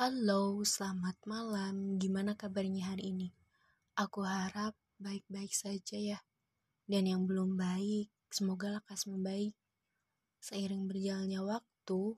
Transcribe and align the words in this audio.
Halo, 0.00 0.64
selamat 0.64 1.28
malam. 1.28 2.00
Gimana 2.00 2.32
kabarnya 2.32 2.88
hari 2.88 3.12
ini? 3.12 3.36
Aku 4.00 4.24
harap 4.24 4.72
baik-baik 4.96 5.52
saja 5.52 6.00
ya. 6.00 6.24
Dan 6.88 7.04
yang 7.04 7.28
belum 7.28 7.60
baik, 7.60 8.08
semoga 8.32 8.80
lekas 8.80 9.04
membaik. 9.04 9.52
Seiring 10.40 10.88
berjalannya 10.88 11.44
waktu, 11.44 12.16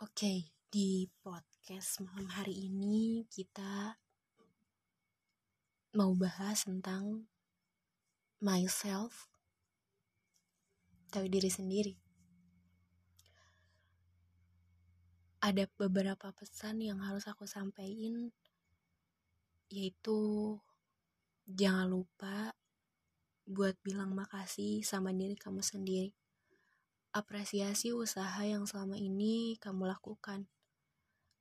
oke, 0.00 0.32
di 0.72 1.12
podcast 1.20 2.00
malam 2.00 2.32
hari 2.32 2.72
ini 2.72 3.28
kita 3.28 4.00
mau 6.00 6.16
bahas 6.16 6.64
tentang 6.64 7.28
myself, 8.40 9.28
tahu 11.12 11.28
diri 11.28 11.52
sendiri. 11.52 12.07
Ada 15.38 15.70
beberapa 15.78 16.34
pesan 16.34 16.82
yang 16.82 16.98
harus 16.98 17.30
aku 17.30 17.46
sampaikan 17.46 18.34
yaitu 19.70 20.56
jangan 21.46 21.86
lupa 21.92 22.56
buat 23.48 23.78
bilang 23.80 24.12
makasih 24.12 24.84
sama 24.84 25.14
diri 25.14 25.38
kamu 25.38 25.62
sendiri. 25.64 26.12
Apresiasi 27.14 27.96
usaha 27.96 28.44
yang 28.44 28.68
selama 28.68 29.00
ini 29.00 29.56
kamu 29.56 29.88
lakukan. 29.88 30.44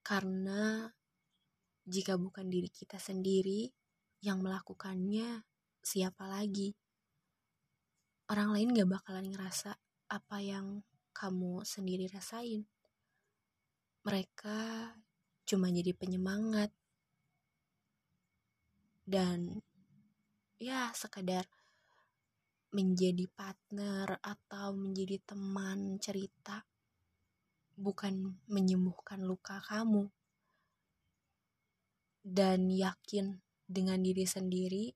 Karena 0.04 0.88
jika 1.84 2.16
bukan 2.16 2.48
diri 2.48 2.72
kita 2.72 2.95
sendiri 2.95 3.68
yang 4.23 4.40
melakukannya, 4.40 5.44
siapa 5.84 6.32
lagi? 6.32 6.76
Orang 8.31 8.56
lain 8.56 8.75
gak 8.75 8.88
bakalan 8.88 9.28
ngerasa 9.31 9.75
apa 10.08 10.38
yang 10.40 10.84
kamu 11.12 11.64
sendiri 11.68 12.08
rasain 12.12 12.68
mereka 14.03 14.92
cuma 15.48 15.72
jadi 15.72 15.95
penyemangat. 15.95 16.70
Dan 19.08 19.64
ya 20.59 20.92
sekadar 20.92 21.48
menjadi 22.75 23.25
partner 23.31 24.20
atau 24.20 24.75
menjadi 24.75 25.23
teman 25.23 25.95
cerita 26.03 26.68
bukan 27.78 28.42
menyembuhkan 28.50 29.23
luka 29.23 29.64
kamu. 29.64 30.12
Dan 32.28 32.68
yakin 32.68 33.40
dengan 33.64 34.03
diri 34.03 34.28
sendiri 34.28 34.92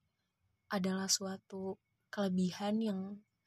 adalah 0.72 1.07
suatu 1.07 1.79
kelebihan 2.11 2.83
yang 2.83 2.99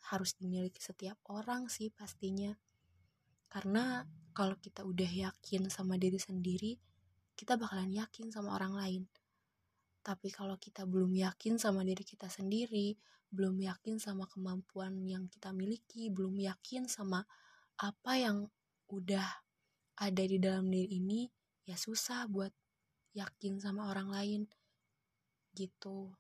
harus 0.09 0.37
dimiliki 0.41 0.81
setiap 0.81 1.21
orang 1.29 1.69
sih 1.69 1.93
pastinya. 1.93 2.57
Karena 3.53 4.05
kalau 4.35 4.59
kita 4.59 4.83
udah 4.83 5.07
yakin 5.07 5.71
sama 5.71 5.95
diri 5.95 6.19
sendiri, 6.19 6.75
kita 7.39 7.55
bakalan 7.55 7.95
yakin 7.95 8.35
sama 8.35 8.59
orang 8.59 8.75
lain. 8.75 9.03
Tapi 10.03 10.29
kalau 10.35 10.59
kita 10.59 10.83
belum 10.85 11.15
yakin 11.15 11.57
sama 11.57 11.87
diri 11.87 12.03
kita 12.03 12.27
sendiri, 12.27 12.99
belum 13.31 13.57
yakin 13.63 14.03
sama 14.03 14.27
kemampuan 14.27 15.07
yang 15.07 15.31
kita 15.31 15.55
miliki, 15.55 16.11
belum 16.11 16.35
yakin 16.35 16.91
sama 16.91 17.23
apa 17.79 18.13
yang 18.19 18.51
udah 18.91 19.25
ada 19.95 20.25
di 20.27 20.43
dalam 20.43 20.67
diri 20.67 20.99
ini, 20.99 21.31
ya 21.63 21.79
susah 21.79 22.27
buat 22.27 22.51
yakin 23.15 23.63
sama 23.63 23.87
orang 23.87 24.11
lain. 24.11 24.43
Gitu. 25.55 26.11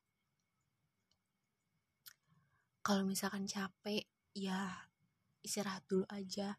Kalau 2.79 3.03
misalkan 3.03 3.51
capek, 3.51 4.07
ya 4.39 4.87
istirahat 5.43 5.83
dulu 5.91 6.07
aja 6.09 6.55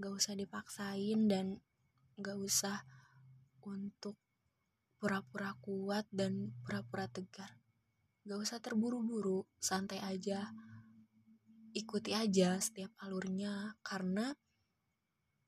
gak 0.00 0.16
usah 0.16 0.32
dipaksain 0.32 1.28
dan 1.28 1.60
gak 2.16 2.40
usah 2.40 2.88
untuk 3.68 4.16
pura-pura 4.96 5.52
kuat 5.60 6.08
dan 6.08 6.56
pura-pura 6.64 7.04
tegar. 7.04 7.60
Gak 8.24 8.40
usah 8.40 8.58
terburu-buru 8.64 9.44
santai 9.60 10.00
aja. 10.00 10.48
Ikuti 11.76 12.16
aja 12.16 12.56
setiap 12.56 12.96
alurnya 13.04 13.76
karena 13.84 14.32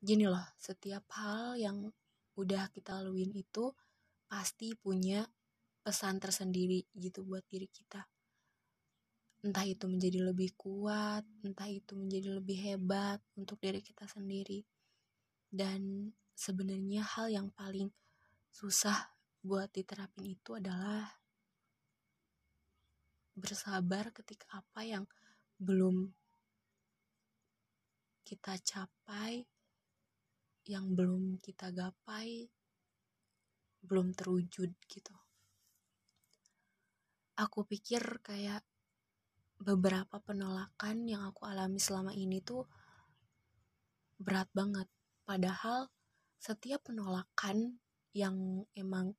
gini 0.05 0.29
loh 0.29 0.45
setiap 0.61 1.09
hal 1.17 1.57
yang 1.57 1.89
udah 2.37 2.69
kita 2.75 3.01
laluin 3.01 3.33
itu 3.33 3.73
pasti 4.29 4.77
punya 4.77 5.25
pesan 5.81 6.21
tersendiri 6.21 6.87
gitu 6.95 7.23
buat 7.27 7.43
diri 7.47 7.71
kita 7.71 8.12
entah 9.43 9.67
itu 9.67 9.91
menjadi 9.91 10.23
lebih 10.23 10.55
kuat, 10.55 11.27
entah 11.43 11.67
itu 11.67 11.99
menjadi 11.99 12.39
lebih 12.39 12.59
hebat 12.63 13.19
untuk 13.35 13.59
diri 13.59 13.83
kita 13.83 14.07
sendiri. 14.07 14.63
Dan 15.51 16.15
sebenarnya 16.33 17.03
hal 17.03 17.27
yang 17.29 17.51
paling 17.51 17.91
susah 18.55 19.13
buat 19.43 19.69
diterapin 19.75 20.39
itu 20.39 20.55
adalah 20.55 21.11
bersabar 23.35 24.15
ketika 24.15 24.63
apa 24.63 24.87
yang 24.87 25.05
belum 25.59 26.15
kita 28.23 28.55
capai, 28.63 29.43
yang 30.71 30.95
belum 30.95 31.43
kita 31.43 31.75
gapai, 31.75 32.47
belum 33.83 34.15
terwujud 34.15 34.71
gitu. 34.87 35.17
Aku 37.35 37.67
pikir 37.67 38.23
kayak 38.23 38.63
beberapa 39.63 40.19
penolakan 40.19 41.07
yang 41.07 41.23
aku 41.31 41.47
alami 41.47 41.79
selama 41.79 42.11
ini 42.11 42.43
tuh 42.43 42.67
berat 44.19 44.51
banget. 44.51 44.91
Padahal 45.23 45.87
setiap 46.43 46.83
penolakan 46.91 47.79
yang 48.11 48.67
emang 48.75 49.15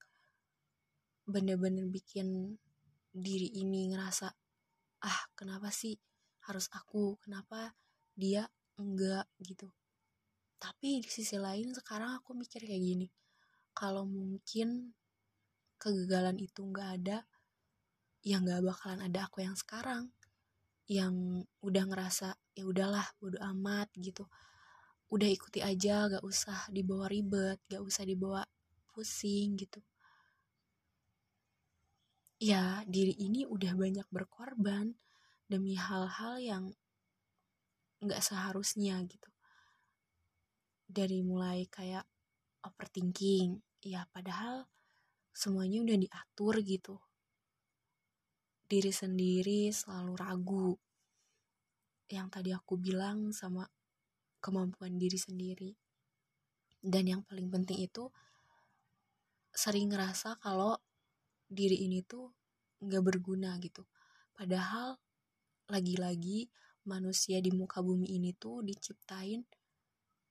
bener-bener 1.24 1.88
bikin 1.88 2.60
diri 3.16 3.48
ini 3.56 3.96
ngerasa 3.96 4.28
ah 5.08 5.20
kenapa 5.40 5.72
sih 5.72 5.96
harus 6.44 6.68
aku? 6.76 7.16
Kenapa 7.24 7.72
dia 8.12 8.44
enggak? 8.76 9.24
gitu. 9.40 9.72
Tapi 10.60 11.00
di 11.00 11.08
sisi 11.08 11.40
lain 11.40 11.72
sekarang 11.72 12.20
aku 12.20 12.36
mikir 12.36 12.68
kayak 12.68 12.84
gini 12.84 13.08
kalau 13.74 14.04
mungkin 14.06 14.94
kegagalan 15.82 16.40
itu 16.40 16.64
nggak 16.64 16.90
ada 17.02 17.18
ya 18.24 18.40
nggak 18.40 18.64
bakalan 18.64 19.04
ada 19.04 19.28
aku 19.28 19.44
yang 19.44 19.58
sekarang 19.58 20.08
yang 20.92 21.46
udah 21.64 21.84
ngerasa 21.88 22.36
ya 22.54 22.64
udahlah 22.68 23.06
bodo 23.20 23.40
amat 23.56 23.88
gitu. 23.96 24.28
Udah 25.14 25.30
ikuti 25.30 25.64
aja 25.64 26.10
gak 26.12 26.26
usah 26.26 26.68
dibawa 26.74 27.08
ribet 27.08 27.62
gak 27.70 27.84
usah 27.84 28.04
dibawa 28.04 28.44
pusing 28.92 29.56
gitu. 29.56 29.80
Ya 32.44 32.84
diri 32.84 33.16
ini 33.16 33.48
udah 33.48 33.72
banyak 33.80 34.08
berkorban 34.12 35.00
demi 35.48 35.80
hal-hal 35.80 36.36
yang 36.44 36.64
gak 38.04 38.20
seharusnya 38.20 39.00
gitu. 39.08 39.30
Dari 40.84 41.24
mulai 41.24 41.66
kayak 41.72 42.04
overthinking 42.64 43.60
ya 43.84 44.08
padahal 44.12 44.68
semuanya 45.34 45.84
udah 45.84 45.98
diatur 46.00 46.56
gitu 46.64 46.96
diri 48.74 48.90
sendiri 48.90 49.70
selalu 49.70 50.14
ragu. 50.18 50.70
Yang 52.10 52.28
tadi 52.34 52.50
aku 52.58 52.74
bilang 52.82 53.30
sama 53.30 53.70
kemampuan 54.42 54.98
diri 54.98 55.22
sendiri. 55.22 55.78
Dan 56.82 57.06
yang 57.06 57.22
paling 57.22 57.54
penting 57.54 57.86
itu 57.86 58.10
sering 59.54 59.94
ngerasa 59.94 60.42
kalau 60.42 60.74
diri 61.46 61.86
ini 61.86 62.02
tuh 62.02 62.34
nggak 62.82 63.04
berguna 63.06 63.62
gitu. 63.62 63.86
Padahal 64.34 64.98
lagi-lagi 65.70 66.50
manusia 66.90 67.38
di 67.46 67.54
muka 67.54 67.80
bumi 67.80 68.10
ini 68.10 68.34
tuh 68.34 68.66
diciptain 68.66 69.46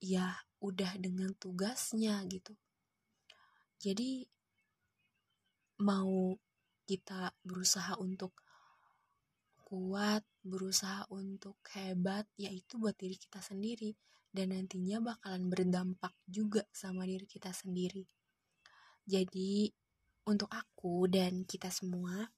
ya 0.03 0.35
udah 0.59 0.99
dengan 0.99 1.31
tugasnya 1.39 2.19
gitu. 2.27 2.59
Jadi 3.79 4.27
mau 5.79 6.35
kita 6.85 7.35
berusaha 7.43 7.97
untuk 7.99 8.37
kuat, 9.73 10.21
berusaha 10.45 11.09
untuk 11.09 11.57
hebat, 11.73 12.29
yaitu 12.37 12.77
buat 12.77 12.93
diri 12.93 13.17
kita 13.17 13.41
sendiri. 13.41 13.97
Dan 14.33 14.53
nantinya 14.53 15.01
bakalan 15.01 15.49
berdampak 15.49 16.13
juga 16.29 16.65
sama 16.73 17.09
diri 17.09 17.25
kita 17.25 17.53
sendiri. 17.53 18.05
Jadi, 19.05 19.73
untuk 20.29 20.53
aku 20.53 21.09
dan 21.09 21.49
kita 21.49 21.73
semua, 21.73 22.29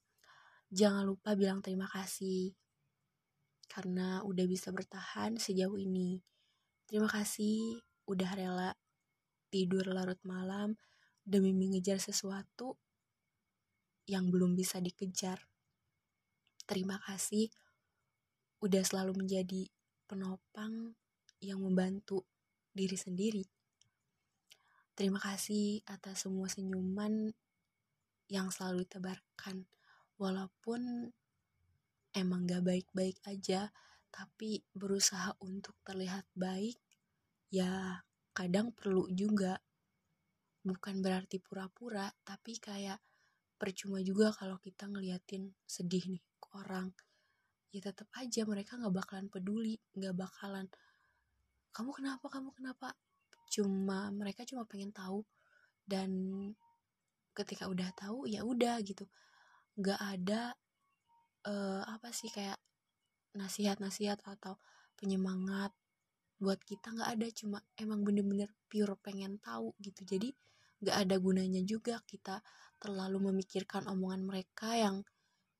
jangan 0.70 1.06
lupa 1.06 1.34
bilang 1.34 1.58
terima 1.58 1.90
kasih. 1.90 2.54
Karena 3.66 4.22
udah 4.22 4.46
bisa 4.46 4.70
bertahan 4.70 5.34
sejauh 5.38 5.78
ini. 5.78 6.22
Terima 6.86 7.10
kasih 7.10 7.82
udah 8.06 8.30
rela 8.36 8.70
tidur 9.48 9.90
larut 9.90 10.18
malam 10.22 10.78
demi 11.24 11.50
mengejar 11.56 11.96
sesuatu 11.98 12.76
yang 14.04 14.28
belum 14.28 14.56
bisa 14.56 14.80
dikejar. 14.80 15.40
Terima 16.64 17.00
kasih 17.00 17.48
udah 18.64 18.80
selalu 18.80 19.24
menjadi 19.24 19.68
penopang 20.08 20.96
yang 21.44 21.60
membantu 21.60 22.24
diri 22.74 22.96
sendiri. 22.98 23.44
terima 24.94 25.18
kasih 25.18 25.82
atas 25.90 26.22
semua 26.22 26.46
senyuman 26.46 27.34
yang 28.30 28.54
selalu 28.54 28.86
ditebarkan 28.86 29.66
walaupun 30.22 31.10
emang 32.14 32.46
gak 32.46 32.62
baik-baik 32.62 33.18
aja 33.26 33.74
tapi 34.14 34.62
berusaha 34.70 35.34
untuk 35.42 35.74
terlihat 35.82 36.22
baik 36.38 36.78
ya 37.50 38.06
kadang 38.30 38.70
perlu 38.70 39.10
juga 39.10 39.58
bukan 40.62 41.02
berarti 41.02 41.42
pura-pura 41.42 42.06
tapi 42.22 42.54
kayak 42.62 43.02
percuma 43.54 44.02
juga 44.02 44.34
kalau 44.34 44.58
kita 44.58 44.90
ngeliatin 44.90 45.54
sedih 45.64 46.04
nih 46.10 46.22
ke 46.40 46.48
orang. 46.58 46.90
Ya 47.74 47.82
tetap 47.82 48.06
aja 48.14 48.46
mereka 48.46 48.78
nggak 48.78 48.94
bakalan 48.94 49.26
peduli 49.26 49.78
nggak 49.98 50.14
bakalan 50.14 50.70
kamu 51.74 51.90
kenapa 51.90 52.26
kamu 52.30 52.54
kenapa? 52.54 52.94
Cuma 53.50 54.06
mereka 54.14 54.46
cuma 54.46 54.62
pengen 54.62 54.94
tahu 54.94 55.26
dan 55.82 56.10
ketika 57.34 57.66
udah 57.66 57.90
tahu 57.98 58.30
ya 58.30 58.46
udah 58.46 58.78
gitu. 58.86 59.10
Nggak 59.74 59.98
ada 59.98 60.54
uh, 61.50 61.82
apa 61.82 62.14
sih 62.14 62.30
kayak 62.30 62.62
nasihat-nasihat 63.34 64.22
atau 64.22 64.54
penyemangat 64.94 65.74
buat 66.38 66.62
kita 66.62 66.94
nggak 66.94 67.10
ada. 67.18 67.26
Cuma 67.34 67.58
emang 67.74 68.06
bener-bener 68.06 68.54
pure 68.70 68.94
pengen 69.02 69.42
tahu 69.42 69.74
gitu. 69.82 70.06
Jadi 70.06 70.30
nggak 70.84 71.08
ada 71.08 71.16
gunanya 71.16 71.64
juga 71.64 72.04
kita 72.04 72.44
terlalu 72.76 73.32
memikirkan 73.32 73.88
omongan 73.88 74.22
mereka 74.28 74.76
yang 74.76 75.00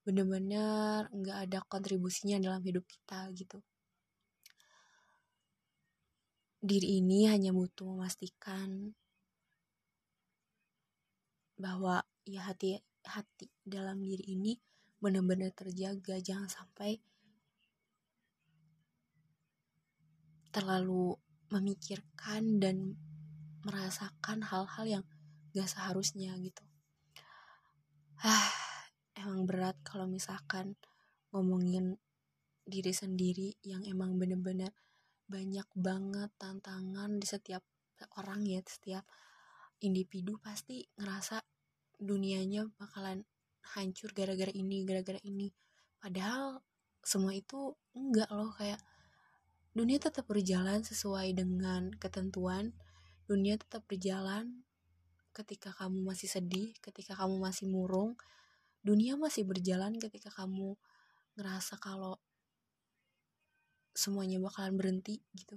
bener-bener 0.05 1.09
nggak 1.09 1.39
ada 1.49 1.59
kontribusinya 1.65 2.37
dalam 2.37 2.61
hidup 2.61 2.85
kita 2.85 3.33
gitu. 3.33 3.65
Diri 6.61 7.01
ini 7.01 7.25
hanya 7.25 7.57
butuh 7.57 7.97
memastikan 7.97 8.93
bahwa 11.57 12.05
ya 12.29 12.45
hati 12.45 12.77
hati 13.05 13.49
dalam 13.65 14.05
diri 14.05 14.37
ini 14.37 14.53
benar-benar 15.01 15.53
terjaga 15.53 16.21
jangan 16.21 16.49
sampai 16.49 17.01
terlalu 20.53 21.17
memikirkan 21.53 22.61
dan 22.61 22.97
merasakan 23.65 24.45
hal-hal 24.45 24.85
yang 24.85 25.05
gak 25.55 25.71
seharusnya 25.71 26.35
gitu. 26.43 26.63
Ah 28.21 28.51
emang 29.15 29.47
berat 29.47 29.79
kalau 29.87 30.11
misalkan 30.11 30.75
ngomongin 31.31 31.97
diri 32.67 32.93
sendiri 32.93 33.55
yang 33.63 33.87
emang 33.87 34.19
bener-bener 34.19 34.75
banyak 35.25 35.65
banget 35.73 36.31
tantangan 36.37 37.17
di 37.17 37.27
setiap 37.29 37.65
orang 38.21 38.45
ya 38.45 38.61
setiap 38.67 39.07
individu 39.81 40.37
pasti 40.43 40.85
ngerasa 40.99 41.41
dunianya 41.97 42.69
bakalan 42.77 43.25
hancur 43.77 44.13
gara-gara 44.13 44.53
ini 44.53 44.85
gara-gara 44.85 45.21
ini. 45.25 45.49
Padahal 45.97 46.61
semua 47.01 47.33
itu 47.33 47.73
enggak 47.97 48.29
loh 48.33 48.53
kayak 48.53 48.81
dunia 49.73 49.97
tetap 50.01 50.29
berjalan 50.29 50.85
sesuai 50.85 51.33
dengan 51.33 51.93
ketentuan 51.97 52.77
dunia 53.25 53.57
tetap 53.57 53.85
berjalan 53.89 54.65
ketika 55.35 55.75
kamu 55.75 56.07
masih 56.07 56.31
sedih 56.31 56.71
ketika 56.79 57.19
kamu 57.19 57.43
masih 57.43 57.67
murung 57.67 58.15
dunia 58.87 59.19
masih 59.19 59.43
berjalan 59.49 59.99
ketika 59.99 60.31
kamu 60.31 60.79
ngerasa 61.35 61.81
kalau 61.83 62.23
semuanya 63.95 64.43
bakalan 64.43 64.75
berhenti 64.75 65.23
gitu. 65.39 65.57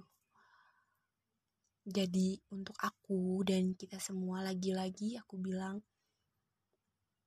Jadi 1.88 2.38
untuk 2.54 2.78
aku 2.78 3.42
dan 3.42 3.74
kita 3.74 3.98
semua 3.98 4.44
lagi-lagi 4.44 5.18
aku 5.18 5.40
bilang 5.40 5.82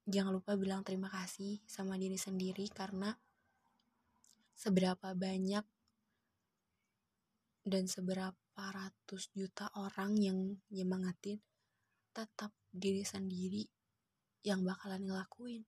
jangan 0.07 0.37
lupa 0.37 0.57
bilang 0.57 0.81
terima 0.81 1.09
kasih 1.09 1.61
sama 1.67 1.97
diri 1.97 2.17
sendiri 2.17 2.65
karena 2.69 3.13
seberapa 4.57 5.13
banyak 5.17 5.65
dan 7.65 7.85
seberapa 7.85 8.37
ratus 8.57 9.33
juta 9.33 9.69
orang 9.77 10.17
yang 10.17 10.37
nyemangatin 10.73 11.41
tetap 12.11 12.51
diri 12.71 13.03
sendiri 13.03 13.63
yang 14.45 14.63
bakalan 14.63 15.03
ngelakuin 15.07 15.63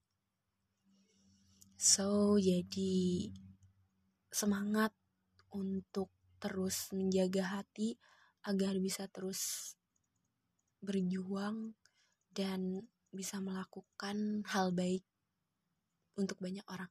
so 1.76 2.36
jadi 2.40 3.32
semangat 4.32 4.96
untuk 5.54 6.10
terus 6.42 6.92
menjaga 6.92 7.60
hati 7.60 7.96
agar 8.44 8.76
bisa 8.80 9.08
terus 9.08 9.74
berjuang 10.84 11.72
dan 12.36 12.84
bisa 13.14 13.40
melakukan 13.40 14.44
hal 14.50 14.74
baik 14.74 15.06
untuk 16.18 16.42
banyak 16.42 16.66
orang. 16.66 16.90